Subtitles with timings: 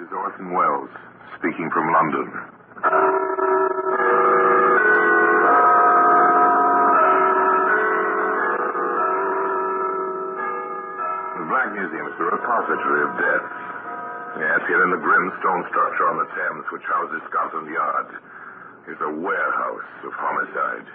[0.00, 0.88] This is Orson Welles,
[1.36, 2.24] speaking from London.
[2.24, 2.32] The
[11.52, 13.44] Black Museum is the repository of death.
[14.40, 18.08] Yes, here in the grim stone structure on the Thames, which houses Scotland Yard,
[18.88, 20.88] is a warehouse of homicide.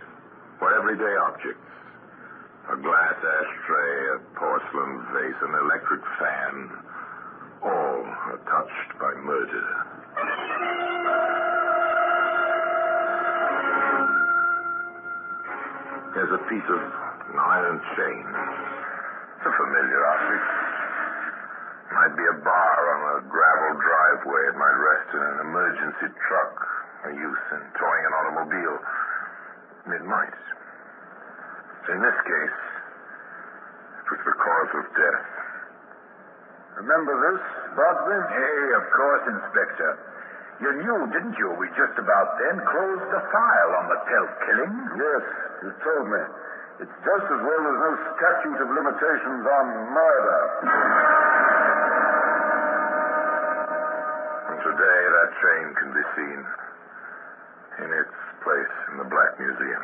[0.57, 1.61] For everyday objects.
[2.73, 6.73] A glass ashtray, a porcelain vase, an electric fan.
[8.25, 9.65] Are touched by murder.
[16.15, 18.25] There's a piece of an iron chain.
[18.25, 20.47] It's a familiar object.
[21.93, 24.41] Might be a bar on a gravel driveway.
[24.49, 26.55] It might rest in an emergency truck,
[27.05, 28.77] a use in towing an automobile.
[30.01, 30.39] It might.
[31.93, 32.59] In this case,
[34.01, 35.25] it was the cause of death.
[36.81, 38.15] Remember this, Brodsby?
[38.31, 39.91] Hey, eh, of course, Inspector.
[40.63, 41.51] You knew, didn't you?
[41.59, 44.73] We just about then closed the file on the Pelt killing.
[44.95, 45.23] Yes,
[45.59, 46.23] you told me.
[46.87, 50.39] It's just as well there's no statute of limitations on murder.
[54.55, 56.39] And today, that train can be seen
[57.83, 59.83] in its place in the Black Museum.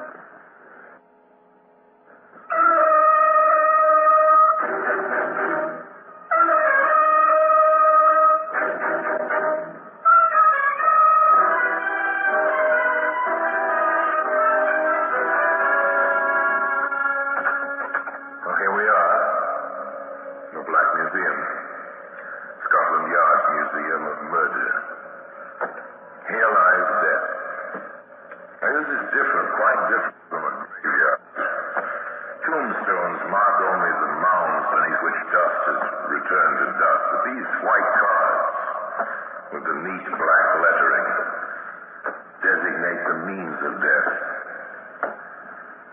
[43.11, 44.11] The means of death.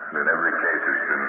[0.07, 1.25] And in every case, it's been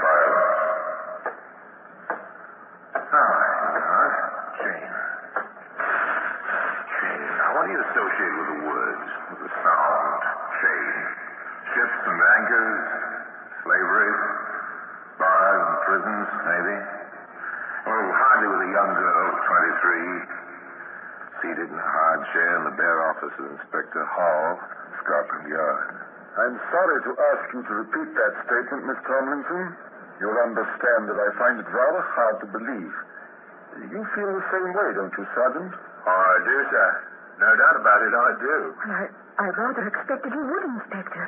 [7.70, 10.22] you associate with the words, with the sound?
[10.58, 10.94] Chain.
[11.70, 12.82] Ships and anchors,
[13.62, 14.14] slavery,
[15.22, 16.78] bars and prisons, maybe.
[17.86, 19.26] Well, hardly with a young girl,
[19.86, 24.79] 23, seated in a hard chair in the bare office of Inspector Hall,
[25.10, 25.90] Scotland Yard.
[26.38, 29.74] I'm sorry to ask you to repeat that statement, Miss Tomlinson.
[30.22, 32.94] You'll understand that I find it rather hard to believe.
[33.90, 35.74] You feel the same way, don't you, Sergeant?
[35.74, 36.90] Oh, I do, sir.
[37.42, 38.58] No doubt about it, I do.
[38.78, 39.06] Well, I,
[39.42, 41.26] I rather expected you would, Inspector.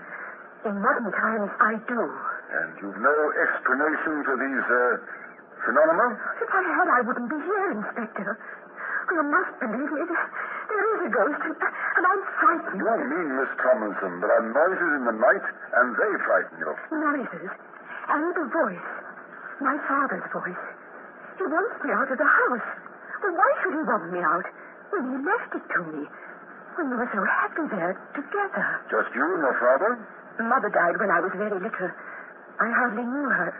[0.70, 2.02] In modern times, I do.
[2.54, 3.18] And you've no
[3.50, 5.02] explanation for these, uh,
[5.66, 6.22] phenomena?
[6.38, 8.30] If I had, I wouldn't be here, Inspector.
[9.10, 10.04] You must believe me.
[10.72, 12.80] There, is a ghost, and, I'm frightened.
[12.80, 15.46] You don't mean, Miss Tomlinson, there are noises in the night,
[15.76, 16.72] and they frighten you.
[16.96, 17.52] Noises.
[18.08, 18.90] And the voice.
[19.60, 20.64] My father's voice.
[21.38, 22.70] He wants me out of the house.
[23.20, 24.48] Well, why should he want me out
[24.96, 26.08] when he left it to me?
[26.80, 28.66] When we were so happy there together.
[28.88, 30.00] Just you and your father?
[30.40, 31.92] Mother died when I was very little.
[32.64, 33.52] I hardly knew her.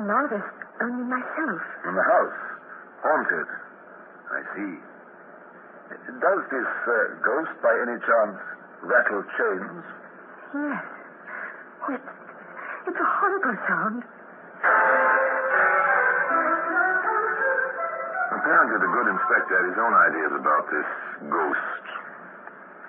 [0.00, 1.62] Now there's only myself.
[1.84, 2.40] In the house.
[3.04, 3.48] Haunted.
[4.32, 4.89] I see.
[5.90, 6.94] Does this uh,
[7.26, 8.38] ghost, by any chance,
[8.86, 9.82] rattle chains?
[10.54, 10.82] Yes.
[11.82, 12.10] Oh, it's,
[12.86, 14.02] it's a horrible sound.
[18.30, 20.88] Apparently, the good inspector had his own ideas about this
[21.26, 21.84] ghost.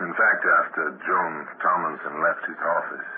[0.06, 3.10] In fact, after Joan Tomlinson left his office.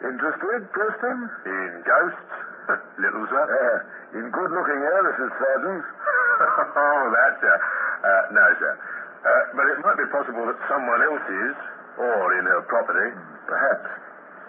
[0.00, 1.18] Interested, Preston?
[1.44, 2.32] In ghosts?
[3.02, 3.44] Little, sir?
[3.44, 5.84] Uh, in good looking air, this is Sergeant.
[5.84, 7.56] oh, that, sir.
[7.98, 8.72] Uh, no, sir.
[9.18, 11.56] Uh, but it might be possible that someone else is,
[11.98, 13.10] or in her property.
[13.50, 13.88] Perhaps.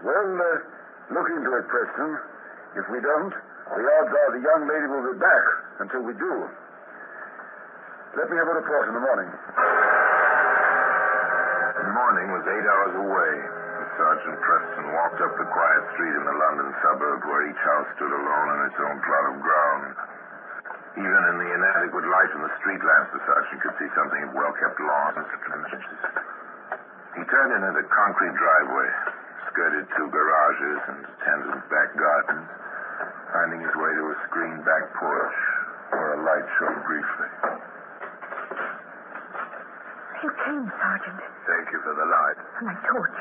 [0.06, 0.57] Well, uh,
[1.18, 2.12] look into it, Preston.
[2.78, 5.46] If we don't, the odds are the young lady will be back
[5.81, 6.34] until we do.
[8.18, 9.30] Let me have a report in the morning.
[11.78, 13.34] The morning was eight hours away.
[13.98, 18.13] Sergeant Preston walked up the quiet street in the London suburb where each house stood
[18.13, 19.84] alone on its own plot of ground.
[20.97, 24.31] Even in the inadequate light from the street lamps, the sergeant could see something of
[24.33, 25.86] well-kept lawns and fences.
[27.15, 28.89] He turned into the concrete driveway,
[29.51, 32.39] skirted two garages and attendant's back garden.
[33.31, 35.38] Finding his way to a screened back porch
[35.94, 37.30] where a light showed briefly.
[40.25, 41.21] You came, Sergeant.
[41.47, 42.38] Thank you for the light.
[42.65, 43.19] My torch.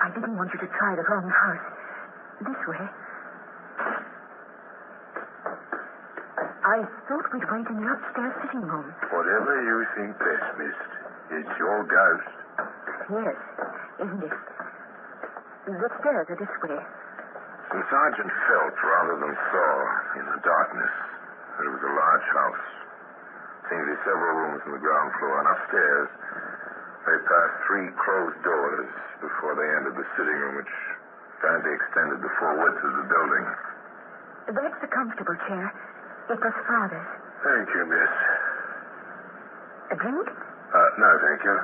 [0.00, 1.66] I didn't want you to try the wrong house.
[2.42, 2.82] This way.
[6.74, 8.90] I thought we'd wait in the upstairs sitting room.
[9.14, 10.78] Whatever you think best, miss.
[11.38, 12.34] It's your ghost.
[13.14, 13.38] Yes,
[14.02, 14.34] isn't it?
[15.70, 16.74] The stairs are this way.
[16.74, 19.70] The sergeant felt rather than saw
[20.18, 20.94] in the darkness
[21.54, 22.66] that it was a large house.
[23.70, 26.08] Seemed to be several rooms on the ground floor, and upstairs
[27.06, 28.90] they passed three closed doors
[29.22, 30.74] before they entered the sitting room, which
[31.38, 33.46] apparently extended the full width of the building.
[34.58, 35.70] That's the comfortable chair.
[36.30, 37.08] It was Father's.
[37.44, 38.14] Thank you, miss.
[39.92, 40.26] A drink?
[40.28, 41.56] Uh, no, thank you.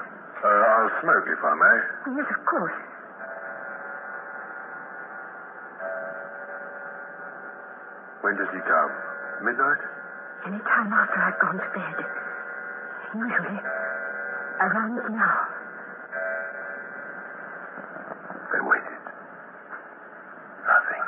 [0.44, 1.76] Uh, I'll smoke if I may.
[2.20, 2.76] Yes, of course.
[8.20, 8.92] When does he come?
[9.42, 9.80] Midnight?
[10.46, 12.04] Any time after I've gone to bed.
[13.16, 13.60] Usually
[14.60, 15.48] around now.
[18.52, 19.00] They waited.
[20.68, 21.04] Nothing.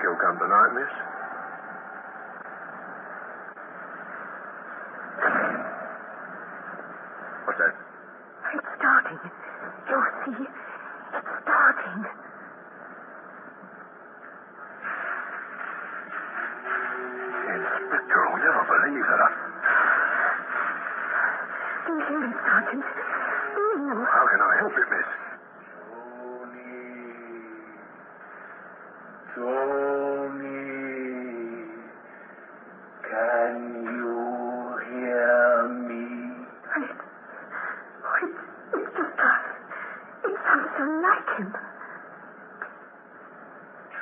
[0.00, 0.88] Think he'll come tonight, miss?
[7.44, 7.74] What's that?
[8.54, 9.20] It's starting.
[9.90, 10.40] You'll see.
[10.40, 12.00] It's starting.
[17.50, 19.20] Inspector, I'll never believe that.
[19.20, 19.28] I...
[21.84, 22.84] Do you hear it, Sergeant?
[22.88, 24.00] Do you know?
[24.08, 25.10] How can I help it, miss?
[29.32, 30.58] Tony,
[33.08, 33.56] can
[33.86, 34.18] you
[34.90, 36.04] hear me?
[36.76, 36.90] It,
[38.02, 38.34] oh, it,
[38.74, 39.44] it just does.
[40.24, 41.50] It sounds so like him.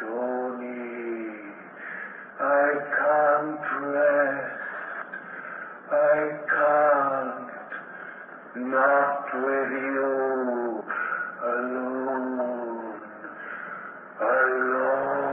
[0.00, 1.52] Tony,
[2.40, 2.42] I
[2.96, 4.60] can't rest.
[5.92, 5.92] I
[6.48, 7.52] can't.
[8.56, 10.82] Not with you
[11.44, 12.96] alone.
[14.18, 15.28] Alone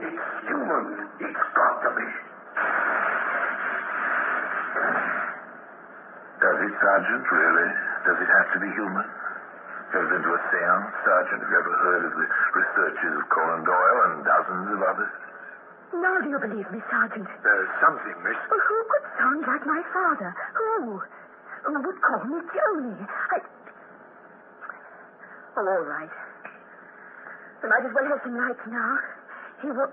[0.00, 0.86] It's human.
[1.20, 2.08] It's got to be.
[6.40, 7.70] Does it, Sergeant, really?
[8.08, 9.04] Does it have to be human?
[9.93, 10.40] Ever been to a
[11.28, 12.26] Have you ever heard of the
[12.56, 15.12] researches of Conan Doyle and dozens of others?
[15.92, 17.28] Now do you believe me, Sergeant?
[17.44, 18.36] There's something, miss.
[18.48, 20.30] Well, who could sound like my father?
[20.56, 21.00] Who?
[21.69, 22.96] Who would call me Joni?
[23.32, 23.38] I...
[25.56, 26.12] Oh, all right.
[27.62, 28.96] We might as well have some lights now.
[29.60, 29.92] He will...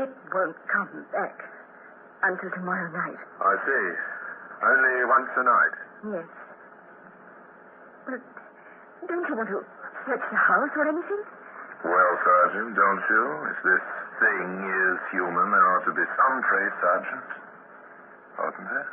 [0.00, 1.36] It won't come back
[2.22, 3.20] until tomorrow night.
[3.40, 3.86] I see.
[4.64, 5.74] Only once a night.
[6.12, 6.28] Yes.
[8.06, 8.20] But
[9.08, 9.64] don't you want to
[10.10, 11.22] search the house or anything?
[11.86, 13.24] Well, Sergeant, don't you?
[13.46, 13.84] If this
[14.18, 17.30] thing is human, there ought to be some trace, Sergeant.
[18.42, 18.88] Oughtn't there?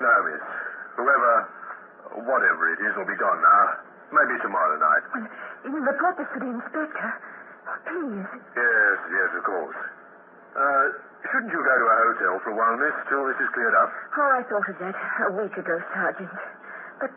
[0.00, 0.44] No, miss.
[0.96, 1.34] Whoever,
[2.24, 3.66] whatever it is, will be gone now.
[4.08, 5.04] Maybe tomorrow night.
[5.12, 5.28] Well,
[5.68, 7.12] will report this to the inspector.
[7.84, 8.26] Please.
[8.56, 9.76] Yes, yes, of course.
[10.56, 13.74] Uh, shouldn't you go to a hotel for a while, miss, till this is cleared
[13.78, 13.90] up?
[14.18, 14.96] Oh, I thought of that
[15.26, 16.30] a week ago, Sergeant.
[16.98, 17.10] But,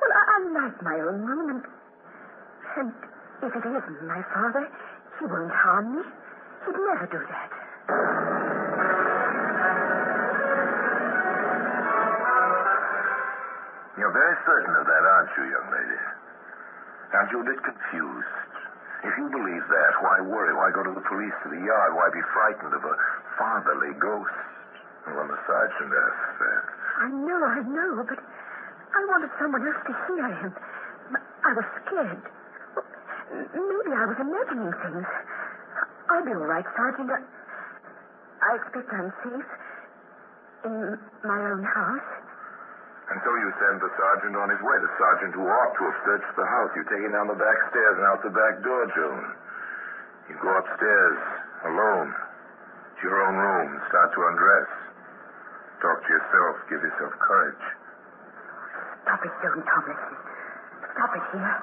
[0.00, 1.62] well, I, I like my own room, and,
[2.80, 2.92] and
[3.44, 4.64] if it isn't my father,
[5.20, 6.02] he won't harm me.
[6.64, 7.50] He'd never do that.
[13.98, 16.00] You're very certain of that, aren't you, young lady?
[17.12, 18.38] Aren't you a bit confused?
[19.02, 20.54] If you believe that, why worry?
[20.54, 21.94] Why go to the police to the yard?
[21.94, 22.94] Why be frightened of a
[23.38, 24.36] fatherly ghost?
[25.08, 26.64] When the sergeant asks that.
[27.00, 30.52] I know, I know, but I wanted someone else to hear him.
[31.46, 32.22] I was scared.
[33.32, 35.08] Maybe I was imagining things.
[36.10, 37.08] I'll be all right, Sergeant.
[37.08, 39.50] I, I expect I'm safe
[40.64, 42.10] in my own house.
[43.08, 45.98] And so you send the sergeant on his way, the sergeant who ought to have
[46.04, 46.68] searched the house.
[46.76, 49.24] You take him down the back stairs and out the back door, Joan.
[50.28, 51.18] You go upstairs,
[51.64, 52.12] alone,
[52.98, 54.68] to your own room, start to undress.
[55.80, 57.62] Talk to yourself, give yourself courage.
[59.06, 60.18] Stop it, Joan Tomlinson.
[60.92, 61.62] Stop it here.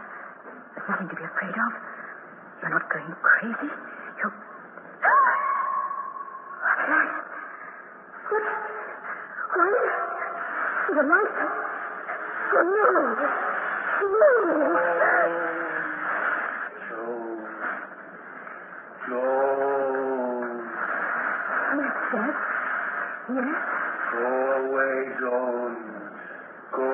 [0.76, 1.72] There's nothing to be afraid of.
[2.62, 3.68] You're not going crazy.
[3.68, 4.32] You.
[6.64, 7.12] What's that?
[8.32, 8.44] What?
[9.56, 9.76] What?
[10.96, 11.36] The light.
[12.56, 13.26] Oh, no.
[21.76, 22.34] Yes, Dad.
[23.25, 23.25] Yes?
[23.36, 25.76] Go away, Joan.
[26.72, 26.88] Go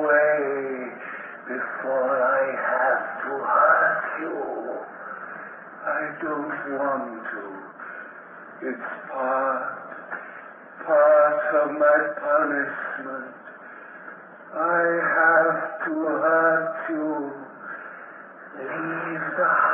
[0.00, 0.88] away
[1.44, 4.38] before I have to hurt you.
[5.84, 7.44] I don't want to.
[8.66, 9.64] It's part,
[10.86, 13.34] part of my punishment.
[14.54, 14.84] I
[15.18, 17.32] have to hurt you.
[18.56, 19.73] Leave the house.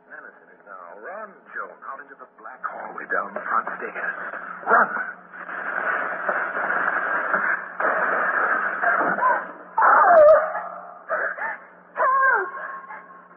[0.06, 1.00] Madison is now.
[1.02, 4.14] Run, Joan, out into the black hallway down the front stairs.
[4.62, 4.88] Run.
[11.98, 12.48] Help!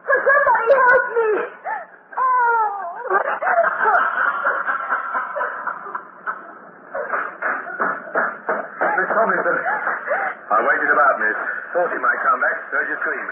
[0.06, 1.30] Somebody help me!
[7.80, 9.56] Miss Tomlinson.
[10.50, 11.38] I waited about, miss.
[11.72, 12.56] Thought you might come back.
[12.74, 13.26] Heard you scream.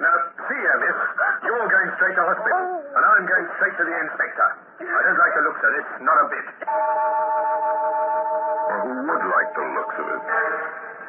[0.00, 0.14] Now,
[0.48, 0.98] see here, miss.
[1.50, 2.62] You're going straight to hospital.
[2.94, 4.48] And I'm going straight to the inspector.
[4.86, 5.88] I don't like the looks of this.
[5.98, 6.46] Not a bit.
[8.70, 10.22] Well, who would like the looks of it?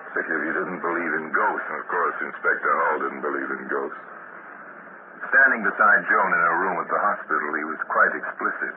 [0.10, 1.68] Particularly if you didn't believe in ghosts.
[1.70, 4.02] And of course, Inspector Hall didn't believe in ghosts.
[5.30, 8.74] Standing beside Joan in her room at the hospital, he was quite explicit.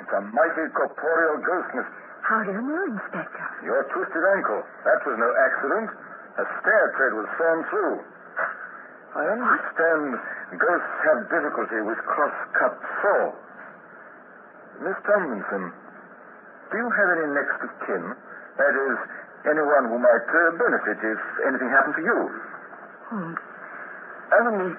[0.00, 1.84] It's a mighty corporeal ghost, Miss.
[2.24, 3.44] How do you know, Inspector?
[3.68, 4.64] Your twisted ankle.
[4.88, 5.92] That was no accident.
[6.40, 8.00] A stair tread was thrown through.
[9.12, 10.16] I understand
[10.54, 13.34] ghosts have difficulty with cross-cut falls.
[14.78, 15.72] Miss Tomlinson,
[16.70, 18.04] do you have any next of kin?
[18.60, 18.96] That is,
[19.50, 22.18] anyone who might uh, benefit if anything happened to you?
[23.10, 23.32] Hmm.
[24.36, 24.74] Only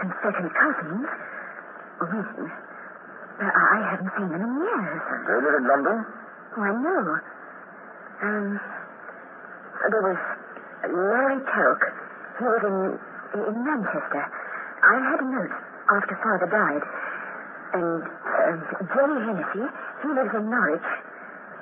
[0.00, 1.08] some second cousins.
[1.96, 2.18] We,
[3.40, 5.02] but I haven't seen them in years.
[5.28, 5.98] They live in London?
[6.56, 7.20] Oh, I know.
[8.22, 8.60] Um,
[9.92, 10.20] there was
[10.88, 11.80] Larry Telk.
[12.38, 12.76] He was in,
[13.44, 14.24] in Manchester.
[14.86, 15.54] I had a note
[15.90, 16.84] after Father died.
[17.74, 18.58] And um,
[18.94, 20.88] Jenny Hennessy, he lives in Norwich.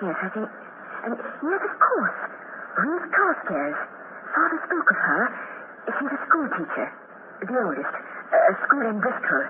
[0.04, 0.48] Yes, I think.
[1.08, 2.18] And yes, of course.
[2.84, 3.78] Ruth Carstairs.
[4.34, 5.22] Father spoke of her.
[5.88, 6.88] She's a school teacher.
[7.48, 7.94] The oldest.
[8.34, 9.42] A school in Bristol.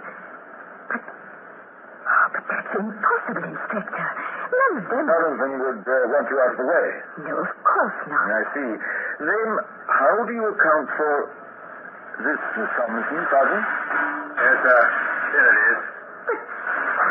[0.92, 4.06] But, oh, but that's impossible, Inspector.
[4.54, 5.04] None of them.
[5.08, 6.86] None of them would uh, want you out of the way.
[7.26, 8.28] No, of course not.
[8.30, 8.70] I see.
[9.18, 9.48] Then,
[9.90, 11.43] how do you account for
[12.22, 13.66] this, Miss Tomlinson, Sergeant?
[14.34, 14.80] Yes, sir.
[15.34, 15.80] Here it is.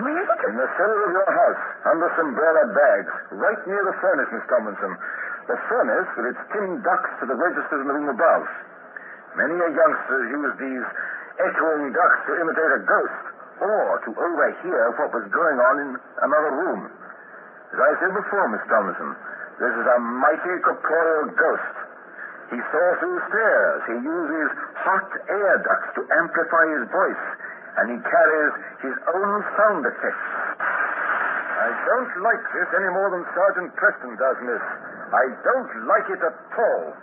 [0.04, 0.24] Where.
[0.44, 4.44] In the cellar of your house, under some umbrella bags, right near the furnace, Miss
[4.50, 4.94] Tomlinson.
[5.48, 8.44] The furnace with its tin ducts to the registers in the room above.
[9.36, 10.86] Many a youngster use these
[11.40, 13.24] echoing ducts to imitate a ghost,
[13.60, 15.90] or to overhear what was going on in
[16.22, 16.92] another room.
[17.74, 19.16] As I said before, Miss Tomlinson,
[19.58, 21.76] this is a mighty corporeal ghost.
[22.54, 23.82] He saw through stairs.
[23.90, 24.50] He uses
[24.86, 27.26] hot air ducts to amplify his voice,
[27.82, 28.54] and he carries
[28.86, 30.30] his own sound effects.
[30.62, 34.62] I don't like this any more than Sergeant Preston does, miss.
[34.62, 36.94] I don't like it at all.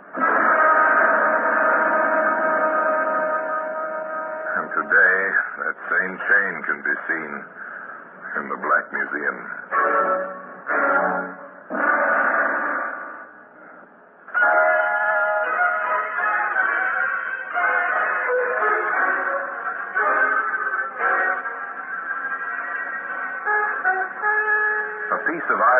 [4.55, 5.19] And today,
[5.67, 7.31] that same chain can be seen
[8.39, 9.37] in the Black Museum.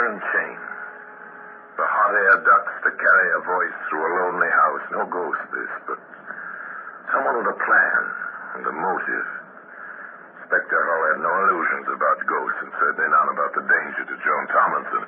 [0.01, 0.57] Iron chain.
[1.77, 4.83] The hot air ducts to carry a voice through a lonely house.
[4.91, 5.99] No ghost, this, but
[7.13, 8.01] someone with a plan
[8.57, 9.27] and a motive.
[10.41, 14.43] Inspector Hull had no illusions about ghosts and certainly none about the danger to Joan
[14.51, 15.03] Tomlinson.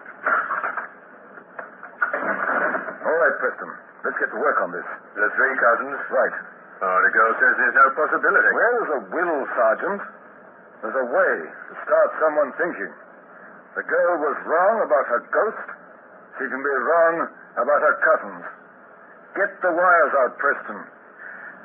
[3.04, 3.72] All right, Preston.
[4.06, 4.88] Let's get to work on this.
[5.18, 6.00] The three cousins?
[6.14, 6.36] Right.
[6.84, 8.50] Oh, the girl says there's no possibility.
[8.56, 10.02] Where is a will, Sergeant?
[10.84, 12.92] There's a way to start someone thinking.
[13.74, 15.68] The girl was wrong about her ghost.
[16.38, 17.16] She can be wrong
[17.58, 18.46] about her cousins.
[19.34, 20.78] Get the wires out, Preston.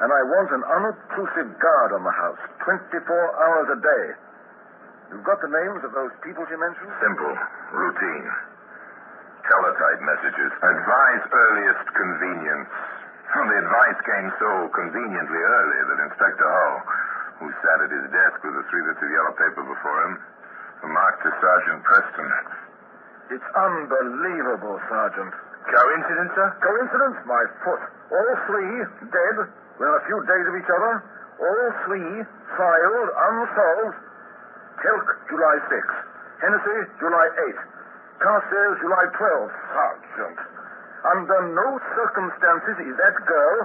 [0.00, 4.04] And I want an unobtrusive guard on the house, 24 hours a day.
[5.10, 6.92] You've got the names of those people she mentioned?
[7.00, 7.34] Simple,
[7.72, 8.28] routine.
[9.44, 10.50] Teletype messages.
[10.60, 12.68] Advise earliest convenience.
[13.28, 16.76] The advice came so conveniently early that Inspector Hull,
[17.40, 20.14] who sat at his desk with the three bits of yellow paper before him,
[20.82, 22.28] remarked to Sergeant Preston.
[23.34, 25.32] It's unbelievable, Sergeant.
[25.68, 26.48] Coincidence, sir?
[26.64, 27.16] Coincidence?
[27.28, 27.82] My foot.
[28.08, 28.72] All three
[29.12, 29.36] dead
[29.76, 30.92] within a few days of each other.
[31.38, 32.24] All three
[32.56, 33.96] filed unsolved.
[34.80, 35.98] Telk, July 6th.
[36.40, 37.62] Hennessy, July 8th.
[38.22, 39.54] Carstairs, July 12th.
[39.76, 40.38] Sergeant.
[41.04, 43.56] Under no circumstances is that girl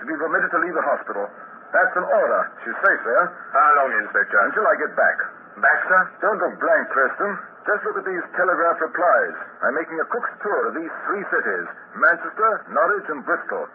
[0.00, 1.26] to be permitted to leave the hospital.
[1.74, 2.40] That's an order.
[2.64, 4.38] She's safe there How long, Inspector?
[4.46, 5.18] until I get back.
[5.62, 6.02] Sir?
[6.22, 7.34] Don't look blank, Preston.
[7.66, 9.34] Just look at these telegraph replies.
[9.66, 11.66] I'm making a cook's tour of these three cities
[11.98, 13.66] Manchester, Norwich, and Bristol.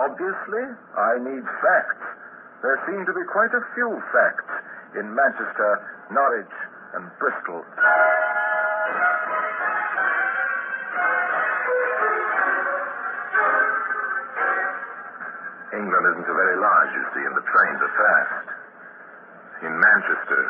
[0.00, 0.64] Obviously,
[0.96, 2.06] I need facts.
[2.64, 4.48] There seem to be quite a few facts
[4.96, 5.70] in Manchester,
[6.08, 6.56] Norwich,
[6.96, 7.60] and Bristol.
[15.76, 18.46] England isn't so very large, you see, and the trains are fast.
[19.68, 20.42] In Manchester,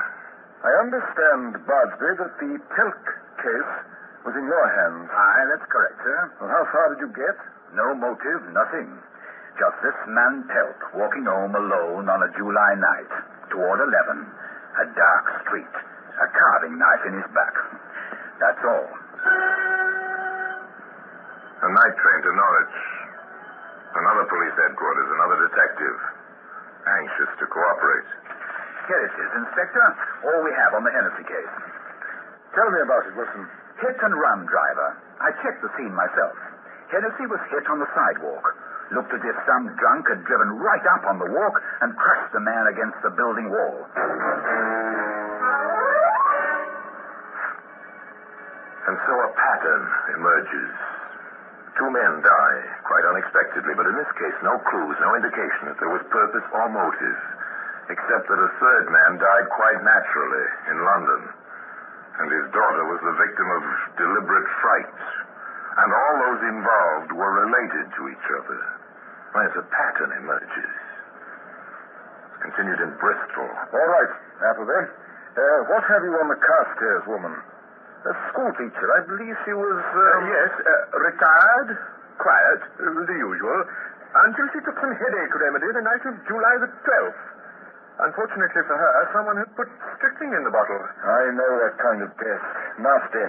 [0.66, 3.02] I understand, Bardsby, that the Telk
[3.38, 3.72] case
[4.26, 5.06] was in your hands.
[5.14, 6.18] Aye, that's correct, sir.
[6.42, 7.38] Well, how far did you get?
[7.70, 8.90] No motive, nothing.
[9.62, 13.12] Just this man Telk walking home alone on a July night
[13.54, 14.26] toward 11.
[14.82, 15.70] A dark street.
[16.18, 17.54] A carving knife in his back.
[18.42, 18.90] That's all.
[21.62, 22.76] a night train to Norwich.
[24.02, 25.98] Another police headquarters, another detective.
[26.90, 28.25] Anxious to cooperate.
[28.86, 29.86] Here it is, Inspector.
[30.30, 31.54] All we have on the Hennessy case.
[32.54, 33.44] Tell me about it, Wilson.
[33.82, 34.96] Hit and run driver.
[35.20, 36.38] I checked the scene myself.
[36.88, 38.46] Hennessy was hit on the sidewalk.
[38.94, 42.38] Looked as if some drunk had driven right up on the walk and crushed the
[42.38, 43.76] man against the building wall.
[48.86, 50.70] And so a pattern emerges.
[51.74, 55.90] Two men die, quite unexpectedly, but in this case, no clues, no indication that there
[55.90, 57.18] was purpose or motive,
[57.88, 61.22] except that a third man died quite naturally in London.
[62.16, 63.62] And his daughter was the victim of
[64.00, 64.98] deliberate fright.
[65.76, 68.60] And all those involved were related to each other.
[69.36, 70.72] Whereas a pattern emerges.
[72.32, 73.48] It's continued in Bristol.
[73.52, 74.12] All right,
[74.48, 74.82] Appleby.
[75.36, 77.36] Uh, what have you on the Carstairs woman?
[78.08, 78.88] A school teacher.
[78.96, 79.78] I believe she was.
[79.84, 80.24] Um...
[80.24, 81.76] yes, uh, retired,
[82.16, 83.60] quiet, uh, the usual,
[84.24, 87.35] until she took some headache remedy the night of July the 12th.
[87.96, 90.80] Unfortunately for her, someone had put strychnine in the bottle.
[91.00, 92.44] I know that kind of death.
[92.76, 93.26] Nasty.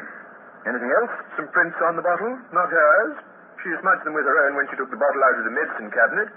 [0.68, 1.14] Anything else?
[1.40, 3.16] Some prints on the bottle, not hers.
[3.64, 5.88] She smudged them with her own when she took the bottle out of the medicine
[5.88, 6.28] cabinet.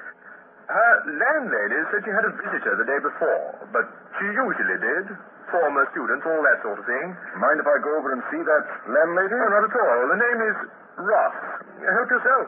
[0.71, 3.91] Her landlady said she had a visitor the day before, but
[4.23, 5.11] she usually did.
[5.51, 7.11] Former students, all that sort of thing.
[7.43, 9.35] Mind if I go over and see that landlady?
[9.35, 10.01] No, not at all.
[10.07, 10.57] The name is
[11.03, 11.37] Ross.
[11.83, 12.47] Help yourself.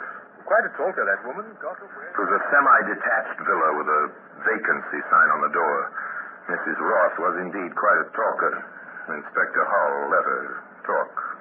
[0.52, 1.48] Quite a talker, that woman.
[1.64, 2.12] Got away.
[2.12, 4.02] It was a semi-detached villa with a
[4.44, 5.78] vacancy sign on the door.
[6.44, 6.76] Mrs.
[6.76, 8.60] Ross was indeed quite a talker.
[9.16, 10.44] Inspector Hull let her
[10.84, 11.32] talk.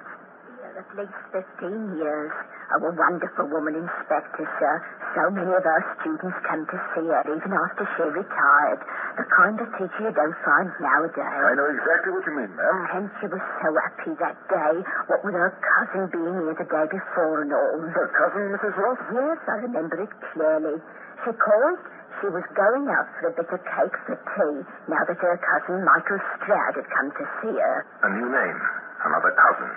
[0.72, 2.32] At least 15 years.
[2.72, 4.74] Oh, a wonderful woman, Inspector, sir.
[5.12, 8.80] So many of our students come to see her, even after she retired.
[9.20, 11.20] The kind of teacher you don't find nowadays.
[11.44, 12.78] I know exactly what you mean, ma'am.
[12.96, 14.74] And she was so happy that day,
[15.12, 17.78] what with her cousin being here the day before and all.
[17.92, 18.72] Her cousin, Mrs.
[18.80, 19.00] Ross?
[19.12, 20.80] Yes, I remember it clearly.
[21.28, 21.80] She called.
[22.20, 24.56] She was going out for a bit of cake for tea,
[24.88, 27.84] now that her cousin Michael Stroud had come to see her.
[28.04, 28.58] A new name.
[29.04, 29.72] Another cousin.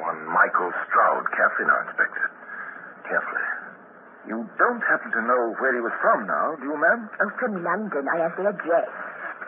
[0.00, 1.24] One Michael Stroud.
[1.36, 2.24] Carefully now, Inspector.
[3.04, 3.46] Carefully.
[4.28, 7.08] You don't happen to know where he was from now, do you, ma'am?
[7.24, 8.88] Oh, from London, I have the address.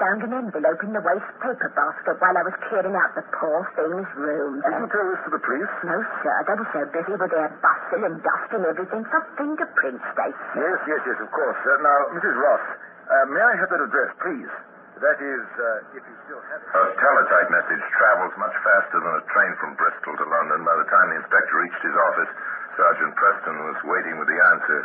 [0.01, 3.61] Found an envelope in the waste paper basket while I was clearing out the poor
[3.77, 4.65] thing's room.
[4.65, 5.69] Did you tell this to the police?
[5.85, 6.37] No, sir.
[6.49, 10.65] They were so busy with their bustle and dusting everything for fingerprints, they said.
[10.65, 11.61] Yes, yes, yes, of course.
[11.61, 12.35] Uh, now, Mrs.
[12.41, 12.65] Ross,
[13.12, 14.53] uh, may I have that address, please?
[15.03, 16.71] That is, uh, if you still have it.
[16.71, 20.62] A teletype message travels much faster than a train from Bristol to London.
[20.62, 22.31] By the time the inspector reached his office,
[22.79, 24.81] Sergeant Preston was waiting with the answer.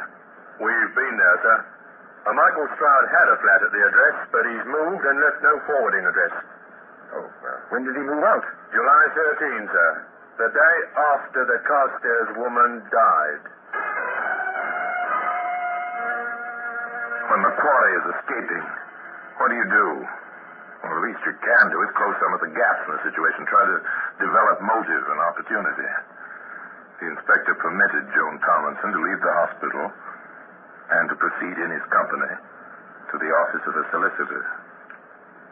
[0.57, 1.57] We've been there, sir.
[2.25, 5.53] Uh, Michael Stroud had a flat at the address, but he's moved and left no
[5.69, 6.33] forwarding address.
[7.13, 7.29] Oh,
[7.69, 8.41] when did he move out?
[8.73, 9.89] July 13, sir.
[10.41, 10.77] The day
[11.13, 13.43] after the Carstairs woman died.
[17.29, 18.65] When quarry is escaping,
[19.37, 19.87] what do you do?
[20.83, 23.45] Well, the least you can do is close some of the gaps in the situation.
[23.49, 23.77] Try to
[24.21, 25.89] develop motive and opportunity.
[27.01, 29.85] The inspector permitted Joan Tomlinson to leave the hospital
[30.97, 32.33] and to proceed in his company
[33.13, 34.43] to the office of a solicitor.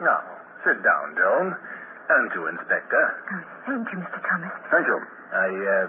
[0.02, 0.20] Now,
[0.66, 1.56] sit down, Joan.
[2.06, 3.02] And to Inspector.
[3.34, 4.22] Oh, thank you, Mr.
[4.22, 4.54] Thomas.
[4.70, 4.98] Thank you.
[5.34, 5.86] I, uh,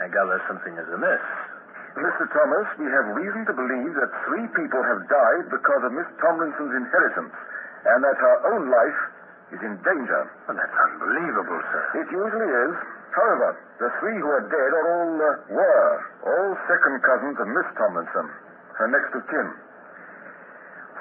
[0.00, 1.20] I gather something is amiss.
[1.98, 2.24] Mr.
[2.30, 6.74] Thomas, we have reason to believe that three people have died because of Miss Tomlinson's
[6.78, 7.34] inheritance,
[7.84, 9.00] and that her own life
[9.50, 10.22] is in danger.
[10.46, 11.82] Well, that's unbelievable, sir.
[12.06, 12.74] It usually is.
[13.10, 15.90] However, the three who are dead are all, uh, were,
[16.30, 18.26] all second cousins of Miss Tomlinson,
[18.78, 19.48] her next of kin.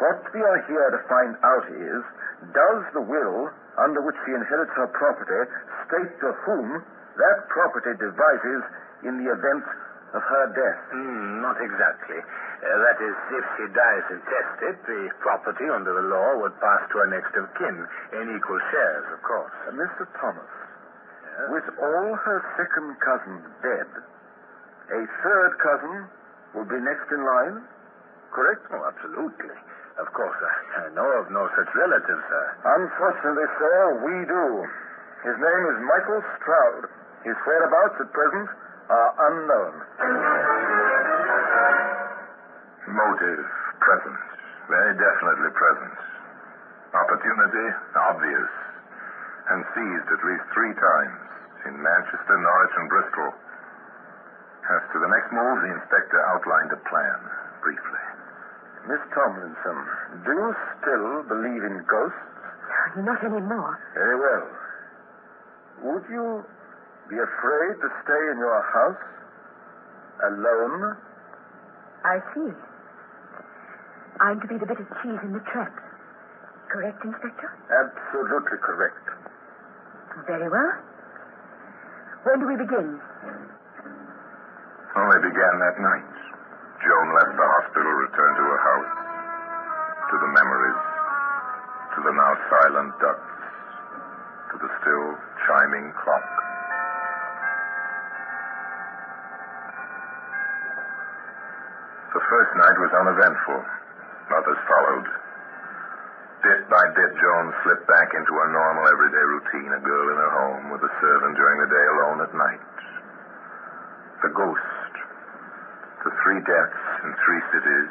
[0.01, 2.01] What we are here to find out is,
[2.49, 5.51] does the will under which she inherits her property
[5.85, 6.81] state to whom
[7.19, 8.61] that property devises
[9.05, 9.63] in the event
[10.13, 10.79] of her death?
[10.91, 12.17] Hmm, not exactly.
[12.19, 16.95] Uh, that is, if she dies intestate, the property under the law would pass to
[17.03, 17.77] her next of kin
[18.19, 19.53] in equal shares, of course.
[19.69, 20.03] Uh, Mr.
[20.19, 20.51] Thomas,
[21.53, 23.89] with all her second cousins dead,
[24.89, 25.95] a third cousin
[26.57, 27.61] will be next in line,
[28.33, 28.65] correct?
[28.73, 29.55] Oh, absolutely.
[30.01, 32.45] Of course, I, I know of no such relative, sir.
[32.65, 34.45] Unfortunately, sir, we do.
[35.27, 36.87] His name is Michael Stroud.
[37.27, 38.47] His whereabouts at present
[38.87, 39.75] are unknown.
[42.87, 43.43] Motive
[43.83, 44.19] present.
[44.71, 45.91] Very definitely present.
[46.95, 47.67] Opportunity
[47.99, 48.51] obvious.
[49.51, 51.19] And seized at least three times
[51.67, 53.29] in Manchester, Norwich, and Bristol.
[54.71, 57.19] As to the next move, the inspector outlined a plan,
[57.59, 58.03] briefly.
[58.87, 59.79] Miss Tomlinson,
[60.23, 62.23] do you still believe in ghosts?
[63.03, 63.75] Not anymore.
[63.93, 64.47] Very well.
[65.91, 66.45] Would you
[67.09, 69.03] be afraid to stay in your house
[70.23, 70.97] alone?
[72.03, 72.51] I see.
[74.19, 75.71] I'm to be the bit of cheese in the trap.
[76.69, 77.49] Correct, Inspector?
[77.71, 79.05] Absolutely correct.
[80.27, 80.73] Very well.
[82.23, 82.99] When do we begin?
[82.99, 86.11] Oh, Only began that night.
[86.83, 88.91] Joan left the hospital, returned to her house,
[90.11, 90.81] to the memories,
[91.95, 93.39] to the now silent ducks,
[94.51, 95.07] to the still
[95.47, 96.27] chiming clock.
[102.29, 103.59] First night was uneventful.
[104.29, 105.07] Others followed.
[106.45, 110.33] Bit by bit, Joan slipped back into her normal everyday routine, a girl in her
[110.39, 112.63] home with a servant during the day, alone at night.
[114.23, 114.93] The ghost,
[116.05, 117.89] the three deaths in three cities,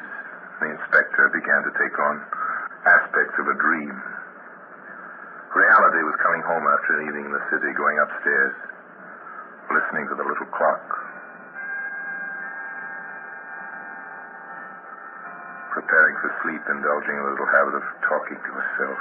[0.64, 2.14] the inspector began to take on
[2.88, 3.92] aspects of a dream.
[5.52, 8.54] Reality was coming home after an evening in the city, going upstairs,
[9.74, 11.07] listening to the little clock.
[15.88, 19.00] Preparing for sleep, indulging in a little habit of talking to herself.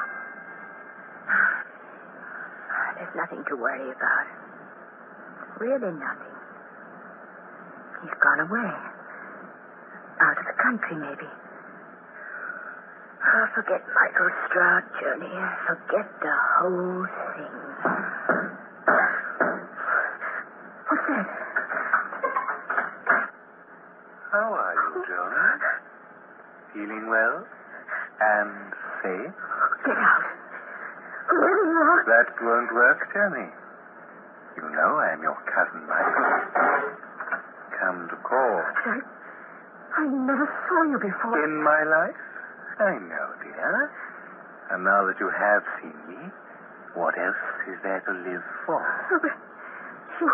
[1.27, 4.27] Ah, there's nothing to worry about.
[5.59, 6.35] Really nothing.
[8.07, 8.71] He's gone away.
[10.23, 11.27] Out of the country, maybe.
[11.27, 15.35] Oh, forget Michael Stroud, Johnny.
[15.67, 17.03] Forget the whole
[17.35, 17.55] thing.
[20.87, 21.27] What's that?
[24.31, 25.76] How are you, Joan?
[26.77, 27.41] Feeling well?
[28.21, 28.53] And
[29.01, 29.33] safe?
[29.81, 30.25] Get out.
[31.25, 32.05] Are.
[32.05, 33.49] That won't work, Johnny.
[34.57, 36.93] You know I'm your cousin, Michael.
[37.81, 38.61] Come to call.
[38.61, 39.01] I,
[39.97, 41.41] I never saw you before.
[41.41, 42.21] In my life?
[42.77, 43.89] I know, dear.
[44.69, 46.29] And now that you have seen me,
[46.93, 47.41] what else
[47.73, 48.77] is there to live for?
[48.85, 49.33] Oh, but
[50.21, 50.29] You,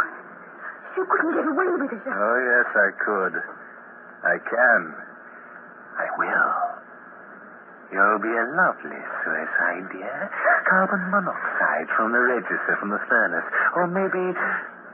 [0.99, 2.03] you couldn't get away with it.
[2.03, 3.35] Oh, yes, I could.
[4.27, 5.02] I can.
[5.97, 6.51] I will.
[7.93, 10.17] You'll be a lovely suicide, dear.
[10.65, 13.45] Carbon monoxide from the register from the furnace.
[13.77, 14.33] Or maybe,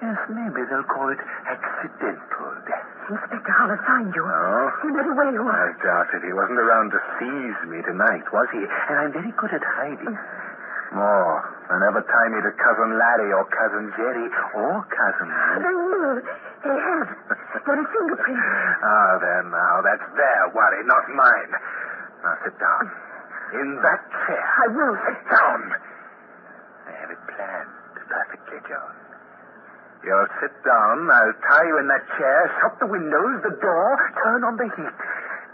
[0.04, 2.88] yes, maybe they'll call it accidental death.
[3.10, 4.22] Inspector Hollis find you.
[4.22, 4.68] Oh?
[4.84, 5.72] You know where you are.
[5.72, 6.28] I doubt it.
[6.28, 8.62] He wasn't around to seize me tonight, was he?
[8.92, 10.14] And I'm very good at hiding.
[10.92, 15.30] More than ever tie me to Cousin Larry or Cousin Jerry or Cousin
[15.62, 16.18] They will.
[16.68, 17.10] They have.
[17.54, 18.40] Got a fingerprint.
[18.40, 19.82] Ah, there now.
[19.82, 21.52] That's their worry, not mine.
[22.24, 22.84] Now sit down.
[23.58, 24.46] In that chair.
[24.46, 24.96] I will.
[25.06, 25.62] Sit down.
[26.88, 28.94] I have it planned perfectly, Joan.
[30.04, 31.12] You'll sit down.
[31.12, 33.90] I'll tie you in that chair, shut the windows, the door,
[34.24, 35.00] turn on the heat.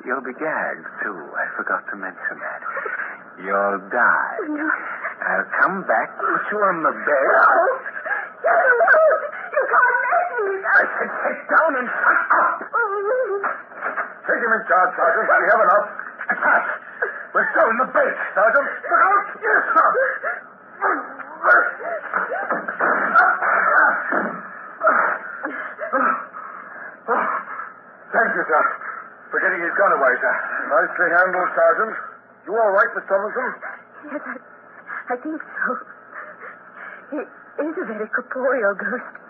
[0.05, 1.17] You'll be gagged, too.
[1.33, 2.61] I forgot to mention that.
[3.41, 4.37] You'll die.
[5.25, 7.25] I'll come back, put you on the bed.
[8.45, 9.23] No won't.
[9.49, 10.24] You can't make me.
[10.35, 12.59] I said sit down and shut up.
[14.25, 15.27] Take him in charge, Sergeant.
[15.31, 15.87] We have enough.
[17.33, 18.67] We're still in the bed, Sergeant.
[18.67, 19.25] Look out.
[19.39, 19.89] Yes, sir.
[27.05, 28.63] Thank you, sir,
[29.29, 30.35] for getting his gun away, sir.
[30.71, 31.95] Nicely handled, Sergeant.
[32.47, 33.49] You all right, Miss Tomlinson?
[34.09, 34.35] Yes, I,
[35.11, 35.69] I think so.
[37.11, 39.24] He is a very corporeal ghost.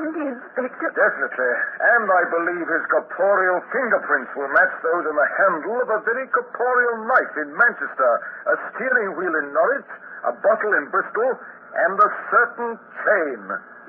[0.00, 1.52] Definitely.
[1.80, 6.24] And I believe his corporeal fingerprints will match those on the handle of a very
[6.32, 8.12] corporeal knife in Manchester,
[8.48, 9.92] a steering wheel in Norwich,
[10.24, 11.36] a bottle in Bristol,
[11.84, 13.40] and a certain chain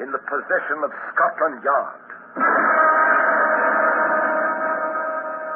[0.04, 2.04] in the possession of Scotland Yard.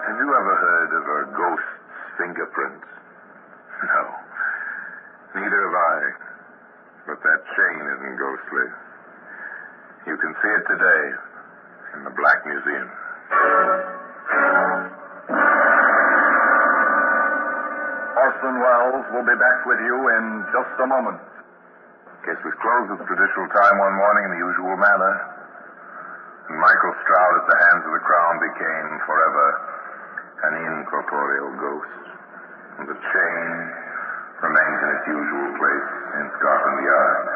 [0.07, 1.75] Have you ever heard of a ghost's
[2.15, 2.87] fingerprints?
[3.83, 4.03] No.
[5.35, 5.99] Neither have I.
[7.11, 8.84] But that chain isn't ghostly.
[10.05, 11.03] You can see it today
[11.97, 12.89] in the Black Museum.
[18.13, 21.17] Orson Welles will be back with you in just a moment.
[22.21, 25.13] Case was closed at the traditional time one morning in the usual manner.
[26.53, 29.47] And Michael Stroud at the hands of the crown became forever
[30.45, 31.97] an incorporeal ghost.
[32.77, 33.47] And the chain
[34.37, 35.89] remains in its usual place
[36.21, 37.34] in Scotland Yard.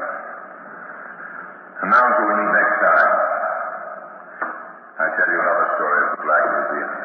[1.80, 3.12] And now going next time,
[5.00, 6.99] I tell you another story of the Black Museum.